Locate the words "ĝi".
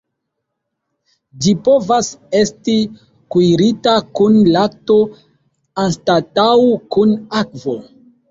1.45-1.51